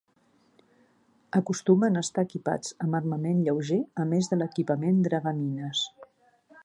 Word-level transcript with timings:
Acostumen 1.39 1.99
a 1.99 2.03
estar 2.07 2.23
equipats 2.29 2.73
amb 2.85 2.99
armament 3.01 3.43
lleuger 3.49 3.77
a 4.05 4.07
més 4.15 4.33
de 4.33 4.41
l'equipament 4.41 4.99
dragamines. 5.09 5.85